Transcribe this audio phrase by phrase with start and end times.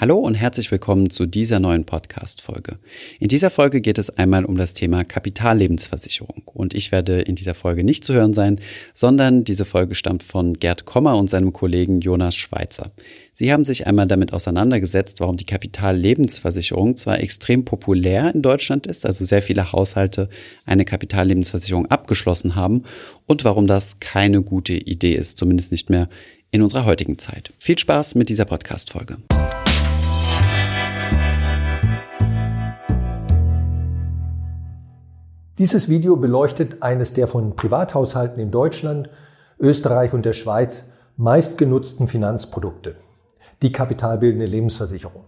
[0.00, 2.78] Hallo und herzlich willkommen zu dieser neuen Podcast-Folge.
[3.18, 6.40] In dieser Folge geht es einmal um das Thema Kapitallebensversicherung.
[6.54, 8.60] Und ich werde in dieser Folge nicht zu hören sein,
[8.94, 12.92] sondern diese Folge stammt von Gerd Kommer und seinem Kollegen Jonas Schweizer.
[13.34, 19.04] Sie haben sich einmal damit auseinandergesetzt, warum die Kapitallebensversicherung zwar extrem populär in Deutschland ist,
[19.04, 20.30] also sehr viele Haushalte
[20.64, 22.84] eine Kapitallebensversicherung abgeschlossen haben
[23.26, 26.08] und warum das keine gute Idee ist, zumindest nicht mehr
[26.52, 27.52] in unserer heutigen Zeit.
[27.58, 29.18] Viel Spaß mit dieser Podcast-Folge.
[35.60, 39.10] Dieses Video beleuchtet eines der von Privathaushalten in Deutschland,
[39.58, 42.96] Österreich und der Schweiz meistgenutzten Finanzprodukte,
[43.60, 45.22] die kapitalbildende Lebensversicherung.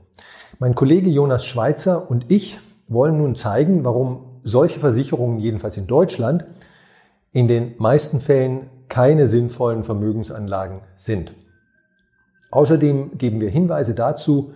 [0.59, 2.59] Mein Kollege Jonas Schweizer und ich
[2.89, 6.47] wollen nun zeigen, warum solche Versicherungen, jedenfalls in Deutschland,
[7.33, 11.35] in den meisten Fällen keine sinnvollen Vermögensanlagen sind.
[12.51, 14.55] Außerdem geben wir Hinweise dazu,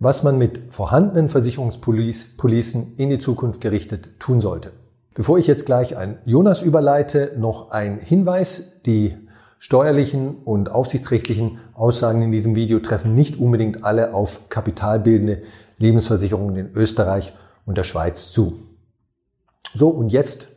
[0.00, 4.72] was man mit vorhandenen Versicherungspolicen in die Zukunft gerichtet tun sollte.
[5.14, 8.80] Bevor ich jetzt gleich an Jonas überleite, noch ein Hinweis.
[8.82, 9.16] Die
[9.60, 15.42] steuerlichen und aufsichtsrechtlichen Aussagen in diesem Video treffen nicht unbedingt alle auf kapitalbildende
[15.78, 17.32] Lebensversicherungen in Österreich
[17.64, 18.58] und der Schweiz zu.
[19.72, 20.48] So, und jetzt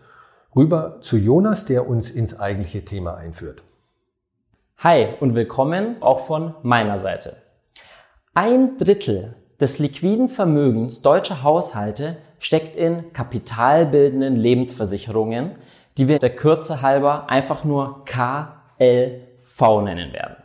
[0.55, 3.61] rüber zu Jonas, der uns ins eigentliche Thema einführt.
[4.80, 7.38] Hi und willkommen auch von meiner Seite.
[8.33, 15.53] Ein Drittel des liquiden Vermögens deutscher Haushalte steckt in kapitalbildenden Lebensversicherungen,
[15.97, 20.38] die wir der Kürze halber einfach nur KLV nennen werden.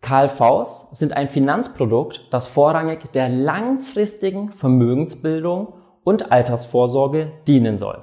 [0.00, 8.02] KLVs sind ein Finanzprodukt, das vorrangig der langfristigen Vermögensbildung und Altersvorsorge dienen soll.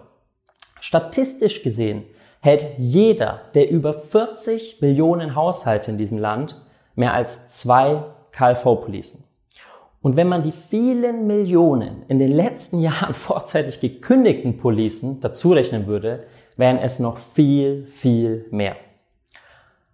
[0.80, 2.06] Statistisch gesehen
[2.42, 6.62] hält jeder der über 40 Millionen Haushalte in diesem Land
[6.96, 9.25] mehr als zwei KLV-Policen.
[10.06, 15.88] Und wenn man die vielen Millionen in den letzten Jahren vorzeitig gekündigten Policen dazu rechnen
[15.88, 18.76] würde, wären es noch viel, viel mehr.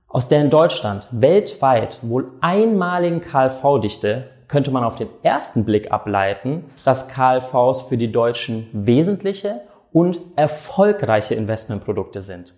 [0.09, 6.66] Aus der in Deutschland weltweit wohl einmaligen KLV-Dichte könnte man auf den ersten Blick ableiten,
[6.83, 9.61] dass KLVs für die Deutschen wesentliche
[9.94, 12.53] und erfolgreiche Investmentprodukte sind.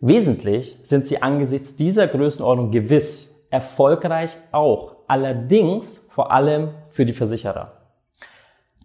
[0.00, 7.72] Wesentlich sind sie angesichts dieser Größenordnung gewiss, erfolgreich auch, allerdings vor allem für die Versicherer.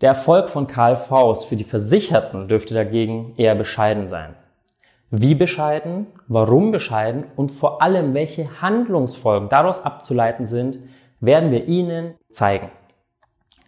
[0.01, 4.35] Der Erfolg von KLVs für die Versicherten dürfte dagegen eher bescheiden sein.
[5.09, 10.79] Wie bescheiden, warum bescheiden und vor allem welche Handlungsfolgen daraus abzuleiten sind,
[11.21, 12.71] werden wir Ihnen zeigen.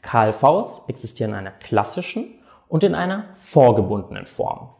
[0.01, 2.25] KLVs existieren in einer klassischen
[2.67, 4.71] und in einer vorgebundenen Form.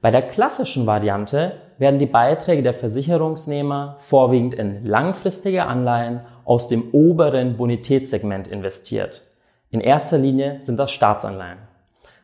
[0.00, 6.90] Bei der klassischen Variante werden die Beiträge der Versicherungsnehmer vorwiegend in langfristige Anleihen aus dem
[6.92, 9.22] oberen Bonitätssegment investiert.
[9.70, 11.58] In erster Linie sind das Staatsanleihen.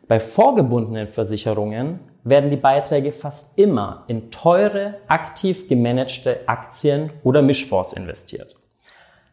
[0.09, 7.93] Bei vorgebundenen Versicherungen werden die Beiträge fast immer in teure, aktiv gemanagte Aktien oder Mischfonds
[7.93, 8.57] investiert.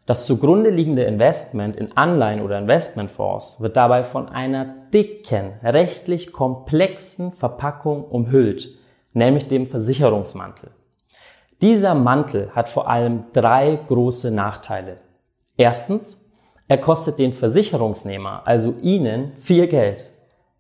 [0.06, 7.32] Das zugrunde liegende Investment in Anleihen oder Investmentfonds wird dabei von einer dicken, rechtlich komplexen
[7.32, 8.70] Verpackung umhüllt,
[9.14, 10.72] nämlich dem Versicherungsmantel.
[11.62, 14.98] Dieser Mantel hat vor allem drei große Nachteile.
[15.58, 16.28] Erstens,
[16.68, 20.10] er kostet den Versicherungsnehmer, also Ihnen, viel Geld.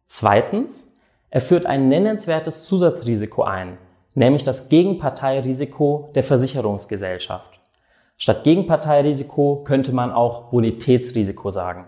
[0.06, 0.92] Zweitens,
[1.32, 3.80] er führt ein nennenswertes Zusatzrisiko ein,
[4.14, 7.60] nämlich das Gegenparteirisiko der Versicherungsgesellschaft.
[8.18, 11.88] Statt Gegenparteirisiko könnte man auch Bonitätsrisiko sagen.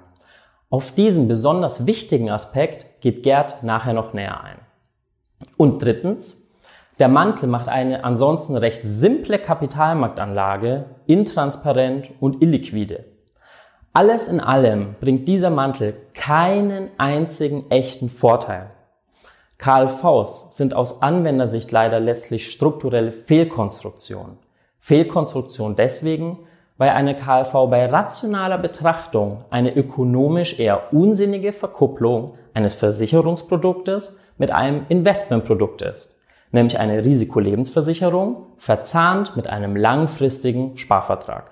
[0.72, 4.58] Auf diesen besonders wichtigen Aspekt geht Gerd nachher noch näher ein.
[5.56, 6.43] Und drittens,
[7.00, 13.06] der Mantel macht eine ansonsten recht simple Kapitalmarktanlage intransparent und illiquide.
[13.94, 18.70] Alles in allem bringt dieser Mantel keinen einzigen echten Vorteil.
[19.58, 24.38] KLVs sind aus Anwendersicht leider letztlich strukturelle Fehlkonstruktionen.
[24.80, 26.40] Fehlkonstruktion deswegen,
[26.78, 34.86] weil eine KLV bei rationaler Betrachtung eine ökonomisch eher unsinnige Verkupplung eines Versicherungsproduktes mit einem
[34.90, 36.23] Investmentprodukt ist
[36.54, 41.52] nämlich eine Risikolebensversicherung, verzahnt mit einem langfristigen Sparvertrag.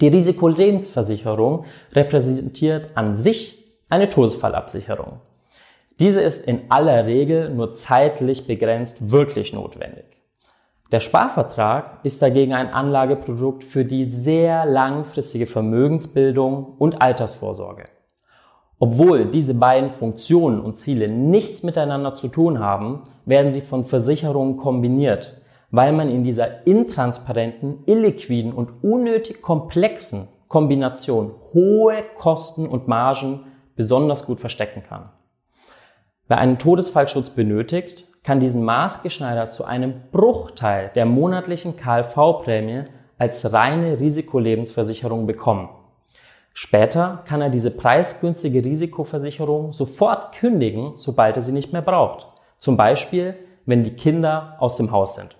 [0.00, 5.20] Die Risikolebensversicherung repräsentiert an sich eine Todesfallabsicherung.
[6.00, 10.06] Diese ist in aller Regel nur zeitlich begrenzt wirklich notwendig.
[10.90, 17.84] Der Sparvertrag ist dagegen ein Anlageprodukt für die sehr langfristige Vermögensbildung und Altersvorsorge.
[18.78, 24.56] Obwohl diese beiden Funktionen und Ziele nichts miteinander zu tun haben, werden sie von Versicherungen
[24.56, 25.40] kombiniert,
[25.70, 33.40] weil man in dieser intransparenten, illiquiden und unnötig komplexen Kombination hohe Kosten und Margen
[33.76, 35.10] besonders gut verstecken kann.
[36.28, 42.84] Wer einen Todesfallschutz benötigt, kann diesen maßgeschneidert zu einem Bruchteil der monatlichen KLV-Prämie
[43.18, 45.68] als reine Risikolebensversicherung bekommen.
[46.56, 52.28] Später kann er diese preisgünstige Risikoversicherung sofort kündigen, sobald er sie nicht mehr braucht.
[52.58, 53.34] Zum Beispiel,
[53.66, 55.36] wenn die Kinder aus dem Haus sind.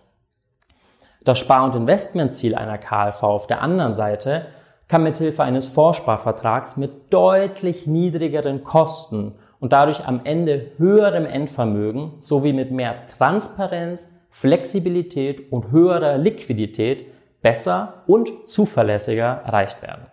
[1.22, 4.46] Das Spar- und Investmentziel einer KLV auf der anderen Seite
[4.88, 12.52] kann mithilfe eines Vorsparvertrags mit deutlich niedrigeren Kosten und dadurch am Ende höherem Endvermögen sowie
[12.52, 17.06] mit mehr Transparenz, Flexibilität und höherer Liquidität
[17.40, 20.06] besser und zuverlässiger erreicht werden.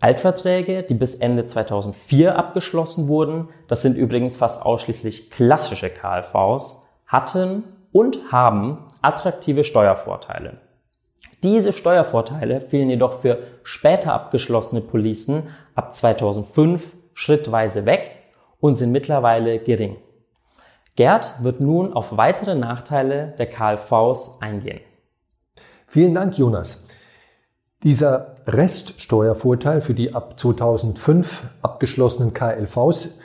[0.00, 7.64] Altverträge, die bis Ende 2004 abgeschlossen wurden, das sind übrigens fast ausschließlich klassische KLVs, hatten
[7.92, 10.58] und haben attraktive Steuervorteile.
[11.42, 18.22] Diese Steuervorteile fielen jedoch für später abgeschlossene Policen ab 2005 schrittweise weg
[18.60, 19.96] und sind mittlerweile gering.
[20.96, 24.80] Gerd wird nun auf weitere Nachteile der KLVs eingehen.
[25.86, 26.85] Vielen Dank, Jonas.
[27.82, 33.16] Dieser Reststeuervorteil für die ab 2005 abgeschlossenen KLVs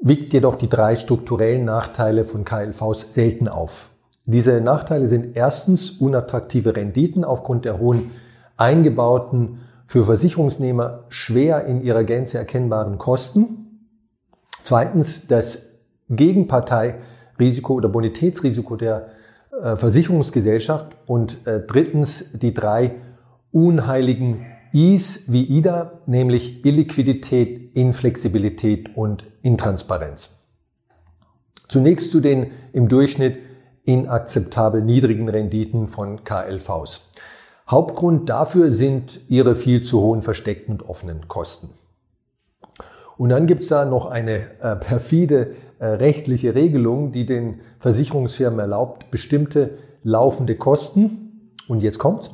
[0.00, 3.90] wiegt jedoch die drei strukturellen Nachteile von KLVs selten auf.
[4.26, 8.10] Diese Nachteile sind erstens unattraktive Renditen aufgrund der hohen
[8.56, 13.88] eingebauten, für Versicherungsnehmer schwer in ihrer Gänze erkennbaren Kosten.
[14.64, 15.70] Zweitens das
[16.10, 19.08] Gegenparteirisiko oder Bonitätsrisiko der
[19.62, 20.96] äh, Versicherungsgesellschaft.
[21.06, 22.96] Und äh, drittens die drei
[23.56, 24.44] unheiligen
[24.74, 30.44] Is wie IDA, nämlich Illiquidität, Inflexibilität und Intransparenz.
[31.66, 33.38] Zunächst zu den im Durchschnitt
[33.86, 37.08] inakzeptabel niedrigen Renditen von KLVs.
[37.66, 41.70] Hauptgrund dafür sind ihre viel zu hohen versteckten und offenen Kosten.
[43.16, 49.10] Und dann gibt's da noch eine äh, perfide äh, rechtliche Regelung, die den Versicherungsfirmen erlaubt,
[49.10, 51.22] bestimmte laufende Kosten,
[51.68, 52.30] und jetzt kommt's,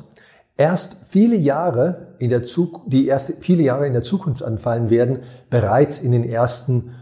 [0.57, 5.19] erst viele Jahre in der Zukunft, die erst viele Jahre in der Zukunft anfallen werden,
[5.49, 6.95] bereits in den ersten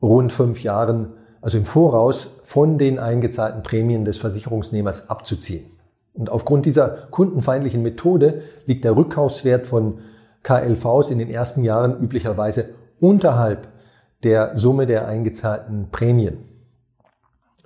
[0.00, 5.66] rund fünf Jahren also im Voraus von den eingezahlten Prämien des Versicherungsnehmers abzuziehen.
[6.14, 9.98] Und aufgrund dieser kundenfeindlichen Methode liegt der Rückkaufswert von
[10.42, 13.68] KLVs in den ersten Jahren üblicherweise unterhalb
[14.22, 16.48] der Summe der eingezahlten Prämien.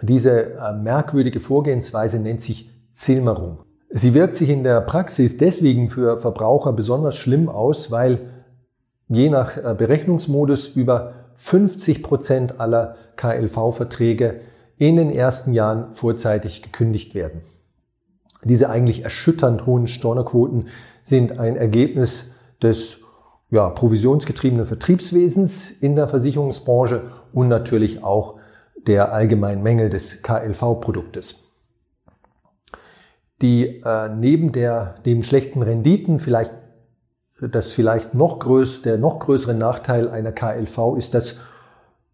[0.01, 3.66] Diese äh, merkwürdige Vorgehensweise nennt sich Zilmerung.
[3.99, 8.29] Sie wirkt sich in der Praxis deswegen für Verbraucher besonders schlimm aus, weil
[9.09, 14.41] je nach äh, Berechnungsmodus über 50 Prozent aller KLV-Verträge
[14.77, 17.41] in den ersten Jahren vorzeitig gekündigt werden.
[18.45, 20.69] Diese eigentlich erschütternd hohen Stornoquoten
[21.03, 22.33] sind ein Ergebnis
[22.63, 22.99] des
[23.51, 28.35] ja, provisionsgetriebenen Vertriebswesens in der Versicherungsbranche und natürlich auch
[28.87, 31.46] der allgemeinen Mängel des KLV-Produktes.
[33.43, 36.53] Die äh, neben der, dem schlechten Renditen vielleicht
[37.41, 41.37] das vielleicht noch größ, der noch größere Nachteil einer KLV ist das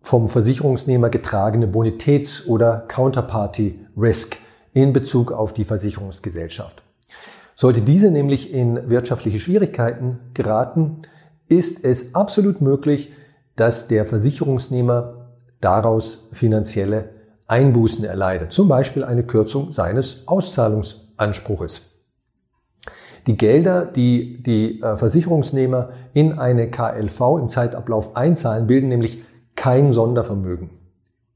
[0.00, 4.36] vom Versicherungsnehmer getragene Bonitäts- oder Counterparty-Risk
[4.72, 6.82] in Bezug auf die Versicherungsgesellschaft.
[7.54, 10.96] Sollte diese nämlich in wirtschaftliche Schwierigkeiten geraten,
[11.48, 13.12] ist es absolut möglich,
[13.54, 15.28] dass der Versicherungsnehmer
[15.60, 17.10] daraus finanzielle
[17.46, 20.26] Einbußen erleidet, zum Beispiel eine Kürzung seines
[21.16, 21.88] Auszahlungsanspruches.
[23.26, 29.22] Die Gelder, die die äh, Versicherungsnehmer in eine KLV im Zeitablauf einzahlen, bilden nämlich
[29.54, 30.70] kein Sondervermögen.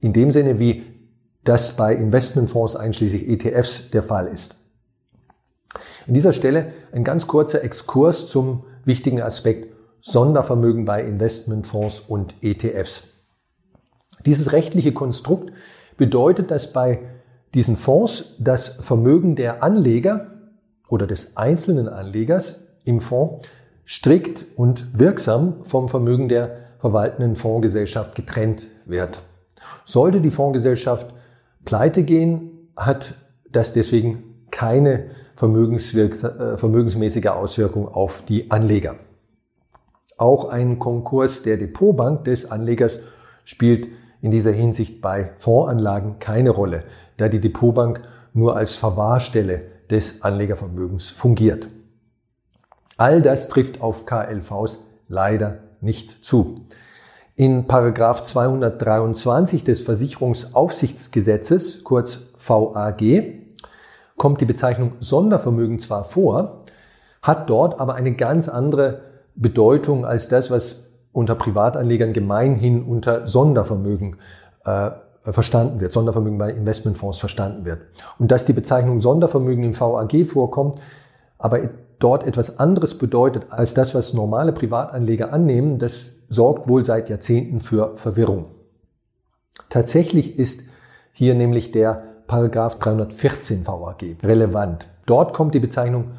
[0.01, 0.83] In dem Sinne, wie
[1.45, 4.57] das bei Investmentfonds einschließlich ETFs der Fall ist.
[6.09, 13.15] An dieser Stelle ein ganz kurzer Exkurs zum wichtigen Aspekt Sondervermögen bei Investmentfonds und ETFs.
[14.25, 15.53] Dieses rechtliche Konstrukt
[15.97, 17.01] bedeutet, dass bei
[17.57, 20.27] diesen Fonds das Vermögen der Anleger
[20.89, 23.49] oder des einzelnen Anlegers im Fonds
[23.87, 29.21] strikt und wirksam vom Vermögen der verwaltenden Fondsgesellschaft getrennt wird.
[29.87, 31.15] Sollte die Fondsgesellschaft
[31.65, 33.15] pleite gehen, hat
[33.51, 38.97] das deswegen keine äh, vermögensmäßige Auswirkung auf die Anleger.
[40.19, 42.99] Auch ein Konkurs der Depotbank des Anlegers
[43.45, 43.89] spielt
[44.21, 46.85] in dieser Hinsicht bei Fondsanlagen keine Rolle,
[47.17, 51.69] da die Depotbank nur als Verwahrstelle des Anlegervermögens fungiert.
[52.97, 56.65] All das trifft auf KLVs leider nicht zu.
[57.35, 63.03] In Paragraph 223 des Versicherungsaufsichtsgesetzes, kurz VAG,
[64.17, 66.61] kommt die Bezeichnung Sondervermögen zwar vor,
[67.21, 69.03] hat dort aber eine ganz andere
[69.35, 70.86] Bedeutung als das, was
[71.17, 74.17] unter Privatanlegern gemeinhin unter Sondervermögen
[74.67, 74.91] äh,
[75.23, 77.81] verstanden wird, Sondervermögen bei Investmentfonds verstanden wird.
[78.19, 80.79] Und dass die Bezeichnung Sondervermögen im VAG vorkommt,
[81.39, 81.61] aber
[81.99, 87.61] dort etwas anderes bedeutet als das, was normale Privatanleger annehmen, das sorgt wohl seit Jahrzehnten
[87.61, 88.47] für Verwirrung.
[89.71, 90.65] Tatsächlich ist
[91.13, 94.87] hier nämlich der Paragraph 314 VAG relevant.
[95.07, 96.11] Dort kommt die Bezeichnung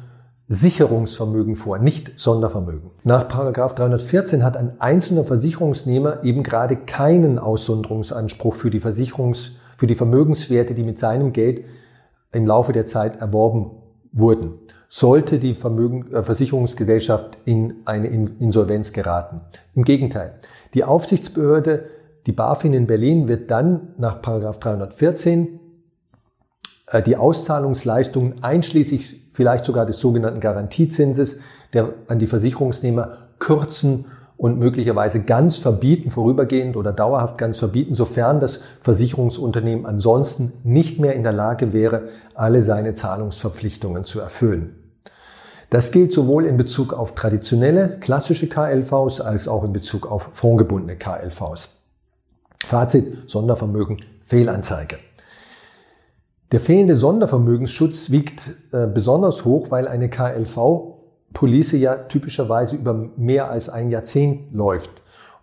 [0.48, 2.90] Sicherungsvermögen vor, nicht Sondervermögen.
[3.04, 9.86] Nach Paragraph 314 hat ein einzelner Versicherungsnehmer eben gerade keinen Aussonderungsanspruch für die Versicherungs, für
[9.86, 11.66] die Vermögenswerte, die mit seinem Geld
[12.32, 13.72] im Laufe der Zeit erworben
[14.12, 14.54] wurden.
[14.88, 19.42] Sollte die Vermögen, äh, Versicherungsgesellschaft in eine Insolvenz geraten.
[19.74, 20.38] Im Gegenteil.
[20.72, 21.84] Die Aufsichtsbehörde,
[22.26, 25.67] die BaFin in Berlin, wird dann nach Paragraph 314 äh,
[27.04, 31.40] die Auszahlungsleistungen einschließlich vielleicht sogar des sogenannten Garantiezinses,
[31.72, 38.40] der an die Versicherungsnehmer kürzen und möglicherweise ganz verbieten, vorübergehend oder dauerhaft ganz verbieten, sofern
[38.40, 44.76] das Versicherungsunternehmen ansonsten nicht mehr in der Lage wäre, alle seine Zahlungsverpflichtungen zu erfüllen.
[45.70, 50.96] Das gilt sowohl in Bezug auf traditionelle, klassische KLVs als auch in Bezug auf fondgebundene
[50.96, 51.68] KLVs.
[52.64, 54.98] Fazit, Sondervermögen, Fehlanzeige.
[56.50, 63.68] Der fehlende Sondervermögensschutz wiegt äh, besonders hoch, weil eine KLV-Police ja typischerweise über mehr als
[63.68, 64.90] ein Jahrzehnt läuft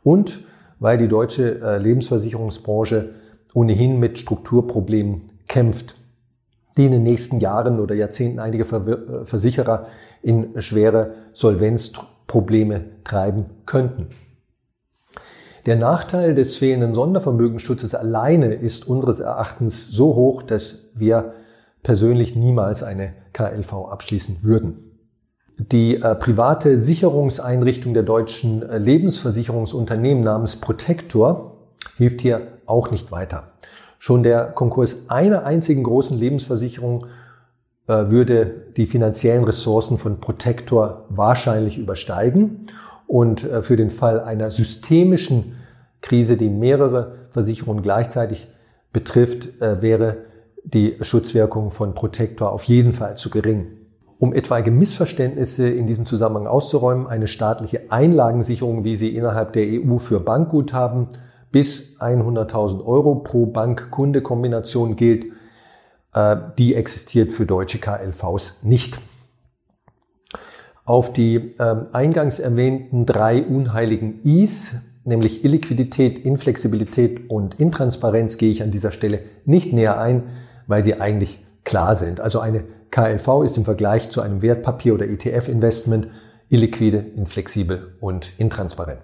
[0.03, 0.39] und
[0.79, 3.11] weil die deutsche äh, Lebensversicherungsbranche
[3.53, 5.95] ohnehin mit Strukturproblemen kämpft,
[6.75, 9.85] die in den nächsten Jahren oder Jahrzehnten einige äh, Versicherer
[10.23, 14.07] in schwere Solvenzprobleme treiben könnten.
[15.65, 21.33] Der Nachteil des fehlenden Sondervermögensschutzes alleine ist unseres Erachtens so hoch, dass wir
[21.81, 24.91] persönlich niemals eine KLV abschließen würden.
[25.57, 31.57] Die äh, private Sicherungseinrichtung der deutschen äh, Lebensversicherungsunternehmen namens Protector
[31.97, 33.53] hilft hier auch nicht weiter.
[33.97, 37.07] Schon der Konkurs einer einzigen großen Lebensversicherung
[37.87, 42.67] äh, würde die finanziellen Ressourcen von Protector wahrscheinlich übersteigen
[43.07, 45.55] und äh, für den Fall einer systemischen
[46.01, 48.47] Krise, die mehrere Versicherungen gleichzeitig
[48.93, 50.17] betrifft, äh, wäre
[50.63, 53.67] die Schutzwirkung von Protektor auf jeden Fall zu gering.
[54.17, 59.97] Um etwaige Missverständnisse in diesem Zusammenhang auszuräumen, eine staatliche Einlagensicherung, wie sie innerhalb der EU
[59.97, 61.07] für Bankguthaben
[61.51, 65.25] bis 100.000 Euro pro Bank-Kunde-Kombination gilt,
[66.13, 68.99] äh, die existiert für deutsche KLVs nicht.
[70.85, 78.61] Auf die ähm, eingangs erwähnten drei unheiligen Is, nämlich Illiquidität, Inflexibilität und Intransparenz, gehe ich
[78.61, 80.23] an dieser Stelle nicht näher ein,
[80.67, 82.19] weil sie eigentlich klar sind.
[82.21, 86.07] Also eine KLV ist im Vergleich zu einem Wertpapier- oder ETF-Investment
[86.49, 88.99] illiquide, inflexibel und intransparent.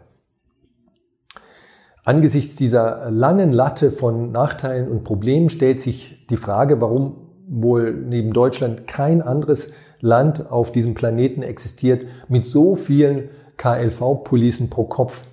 [2.03, 8.33] Angesichts dieser langen Latte von Nachteilen und Problemen stellt sich die Frage, warum wohl neben
[8.33, 9.71] Deutschland kein anderes
[10.01, 15.25] Land auf diesem Planeten existiert mit so vielen KLV-Policen pro Kopf?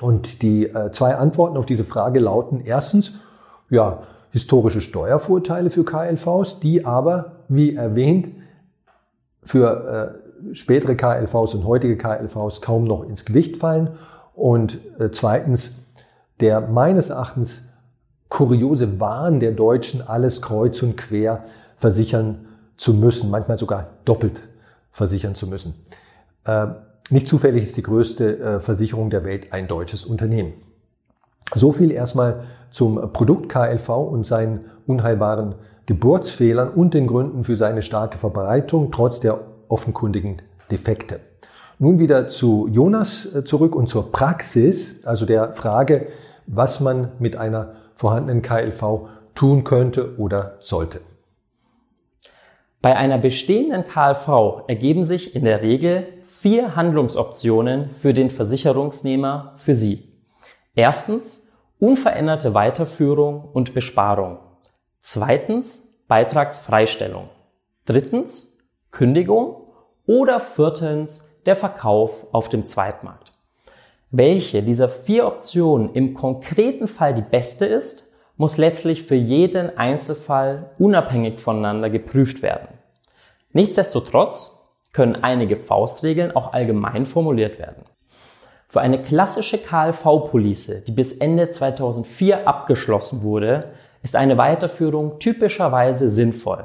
[0.00, 3.14] Und die äh, zwei Antworten auf diese Frage lauten erstens,
[3.68, 8.30] ja, historische Steuervorteile für KLVs, die aber, wie erwähnt,
[9.42, 10.20] für
[10.50, 13.90] äh, spätere KLVs und heutige KLVs kaum noch ins Gewicht fallen.
[14.34, 15.84] Und äh, zweitens,
[16.40, 17.62] der meines Erachtens
[18.28, 21.44] kuriose Wahn der Deutschen, alles kreuz und quer
[21.76, 22.46] versichern
[22.80, 24.40] zu müssen, manchmal sogar doppelt
[24.90, 25.74] versichern zu müssen.
[26.46, 26.68] Äh,
[27.10, 30.54] nicht zufällig ist die größte äh, Versicherung der Welt ein deutsches Unternehmen.
[31.54, 37.82] So viel erstmal zum Produkt KLV und seinen unheilbaren Geburtsfehlern und den Gründen für seine
[37.82, 41.20] starke Verbreitung trotz der offenkundigen Defekte.
[41.78, 46.06] Nun wieder zu Jonas äh, zurück und zur Praxis, also der Frage,
[46.46, 51.00] was man mit einer vorhandenen KLV tun könnte oder sollte.
[52.82, 59.74] Bei einer bestehenden KLV ergeben sich in der Regel vier Handlungsoptionen für den Versicherungsnehmer für
[59.74, 60.10] Sie.
[60.74, 61.46] Erstens
[61.78, 64.38] unveränderte Weiterführung und Besparung.
[65.02, 67.28] Zweitens Beitragsfreistellung.
[67.84, 68.58] Drittens
[68.90, 69.56] Kündigung
[70.06, 73.32] oder viertens der Verkauf auf dem Zweitmarkt.
[74.10, 78.09] Welche dieser vier Optionen im konkreten Fall die beste ist,
[78.40, 82.68] muss letztlich für jeden Einzelfall unabhängig voneinander geprüft werden.
[83.52, 84.58] Nichtsdestotrotz
[84.94, 87.84] können einige Faustregeln auch allgemein formuliert werden.
[88.66, 96.64] Für eine klassische KLV-Police, die bis Ende 2004 abgeschlossen wurde, ist eine Weiterführung typischerweise sinnvoll.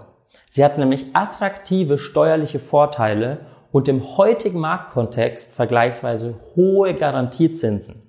[0.49, 3.39] Sie hat nämlich attraktive steuerliche Vorteile
[3.73, 8.04] und im heutigen Marktkontext vergleichsweise hohe Garantiezinsen.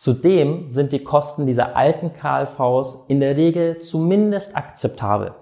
[0.00, 5.34] Zudem sind die Kosten dieser alten KLVs in der Regel zumindest akzeptabel.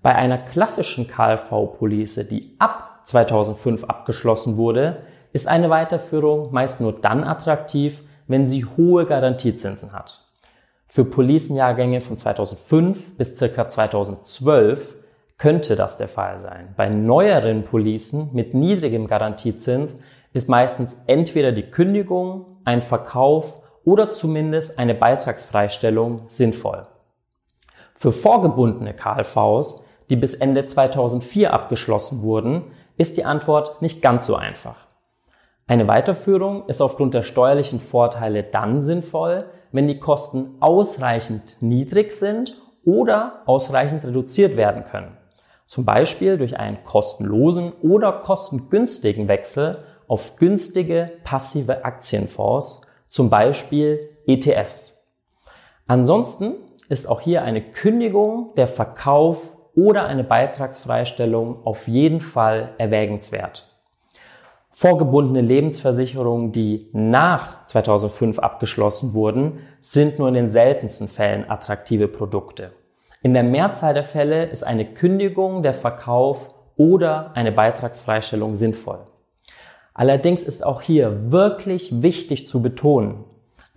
[0.00, 5.02] Bei einer klassischen KLV-Police, die ab 2005 abgeschlossen wurde,
[5.34, 10.24] ist eine Weiterführung meist nur dann attraktiv, wenn sie hohe Garantiezinsen hat.
[10.86, 14.94] Für Policenjahrgänge von 2005 bis circa 2012
[15.36, 16.72] könnte das der Fall sein.
[16.78, 20.00] Bei neueren Policen mit niedrigem Garantiezins
[20.32, 26.86] ist meistens entweder die Kündigung, ein Verkauf oder zumindest eine Beitragsfreistellung sinnvoll.
[27.94, 32.64] Für vorgebundene KLVs, die bis Ende 2004 abgeschlossen wurden,
[32.98, 34.88] ist die Antwort nicht ganz so einfach.
[35.68, 42.54] Eine Weiterführung ist aufgrund der steuerlichen Vorteile dann sinnvoll, wenn die Kosten ausreichend niedrig sind
[42.84, 45.16] oder ausreichend reduziert werden können.
[45.66, 55.06] Zum Beispiel durch einen kostenlosen oder kostengünstigen Wechsel auf günstige passive Aktienfonds, zum Beispiel ETFs.
[55.86, 56.54] Ansonsten
[56.88, 63.68] ist auch hier eine Kündigung, der Verkauf oder eine Beitragsfreistellung auf jeden Fall erwägenswert.
[64.70, 72.72] Vorgebundene Lebensversicherungen, die nach 2005 abgeschlossen wurden, sind nur in den seltensten Fällen attraktive Produkte.
[73.22, 79.06] In der Mehrzahl der Fälle ist eine Kündigung, der Verkauf oder eine Beitragsfreistellung sinnvoll.
[79.98, 83.24] Allerdings ist auch hier wirklich wichtig zu betonen,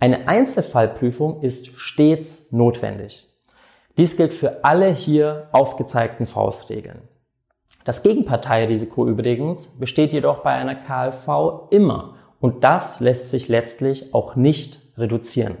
[0.00, 3.26] eine Einzelfallprüfung ist stets notwendig.
[3.96, 7.00] Dies gilt für alle hier aufgezeigten Faustregeln.
[7.84, 14.36] Das Gegenparteirisiko übrigens besteht jedoch bei einer KLV immer und das lässt sich letztlich auch
[14.36, 15.56] nicht reduzieren.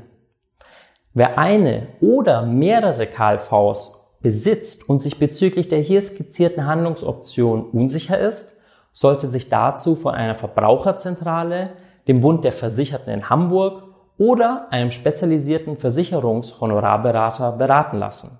[1.14, 8.59] Wer eine oder mehrere KLVs besitzt und sich bezüglich der hier skizzierten Handlungsoption unsicher ist,
[8.92, 11.70] sollte sich dazu von einer Verbraucherzentrale,
[12.08, 13.84] dem Bund der Versicherten in Hamburg
[14.18, 18.38] oder einem spezialisierten Versicherungshonorarberater beraten lassen.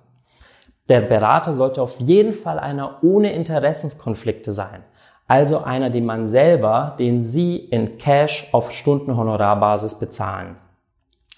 [0.89, 4.83] Der Berater sollte auf jeden Fall einer ohne Interessenskonflikte sein,
[5.27, 10.57] also einer, den man selber, den Sie in Cash auf Stundenhonorarbasis bezahlen.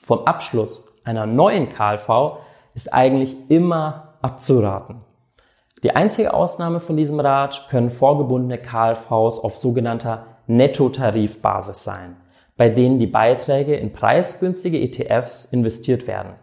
[0.01, 2.37] Vom Abschluss einer neuen KLV
[2.73, 5.01] ist eigentlich immer abzuraten.
[5.83, 12.15] Die einzige Ausnahme von diesem Rat können vorgebundene KLVs auf sogenannter Nettotarifbasis sein,
[12.55, 16.35] bei denen die Beiträge in preisgünstige ETFs investiert werden.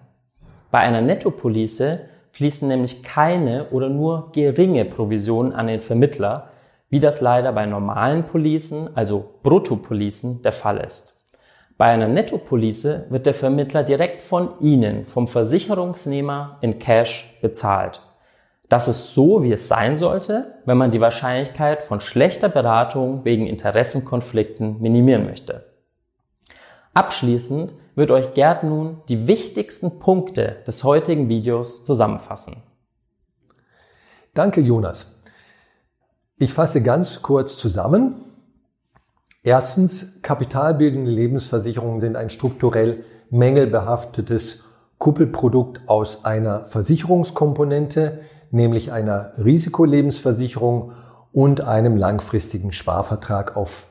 [0.71, 2.01] Bei einer Nettopolice
[2.33, 6.51] fließen nämlich keine oder nur geringe Provisionen an den Vermittler,
[6.91, 11.17] wie das leider bei normalen Policen, also Bruttopolicen, der Fall ist.
[11.79, 18.03] Bei einer Nettopolice wird der Vermittler direkt von Ihnen, vom Versicherungsnehmer in Cash bezahlt.
[18.71, 23.49] Das ist so, wie es sein sollte, wenn man die Wahrscheinlichkeit von schlechter Beratung wegen
[23.49, 25.67] Interessenkonflikten minimieren möchte.
[26.95, 32.63] Abschließend wird euch Gerd nun die wichtigsten Punkte des heutigen Videos zusammenfassen.
[34.35, 35.21] Danke, Jonas.
[36.39, 38.25] Ich fasse ganz kurz zusammen.
[39.43, 44.65] Erstens, kapitalbildende Lebensversicherungen sind ein strukturell mängelbehaftetes
[44.99, 48.21] Kuppelprodukt aus einer Versicherungskomponente,
[48.51, 50.93] nämlich einer Risikolebensversicherung
[51.33, 53.87] und einem langfristigen Sparvertrag auf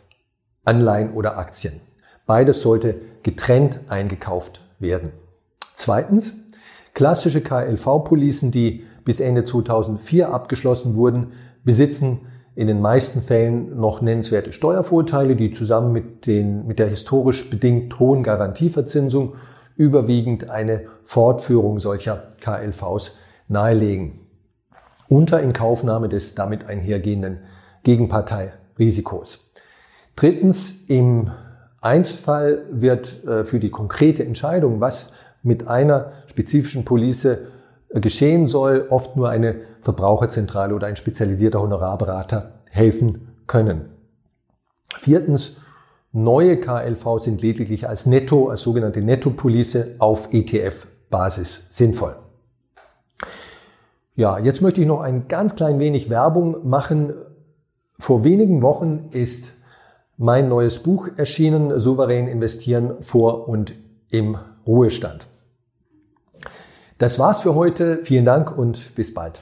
[0.66, 1.82] Anleihen oder Aktien.
[2.26, 5.12] Beides sollte getrennt eingekauft werden.
[5.76, 6.36] Zweitens,
[6.94, 11.32] klassische KLV-Policen, die bis Ende 2004 abgeschlossen wurden,
[11.64, 12.20] besitzen
[12.56, 18.00] in den meisten Fällen noch nennenswerte Steuervorteile, die zusammen mit, den, mit der historisch bedingt
[18.00, 19.36] hohen Garantieverzinsung
[19.78, 23.18] überwiegend eine Fortführung solcher KLVs
[23.48, 24.20] nahelegen.
[25.10, 27.40] Unter Inkaufnahme des damit einhergehenden
[27.84, 29.50] Gegenparteirisikos.
[30.16, 31.32] Drittens, im
[31.82, 37.28] Einzelfall wird äh, für die konkrete Entscheidung, was mit einer spezifischen Police
[37.90, 43.86] geschehen soll, oft nur eine Verbraucherzentrale oder ein spezialisierter Honorarberater helfen können.
[44.96, 45.58] Viertens,
[46.12, 52.16] neue KLV sind lediglich als Netto, als sogenannte Nettopolice auf ETF-Basis sinnvoll.
[54.20, 57.14] Ja, jetzt möchte ich noch ein ganz klein wenig Werbung machen.
[58.00, 59.46] Vor wenigen Wochen ist
[60.18, 63.76] mein neues Buch erschienen, Souverän investieren vor und
[64.12, 65.26] im Ruhestand.
[66.98, 68.00] Das war's für heute.
[68.04, 69.42] Vielen Dank und bis bald.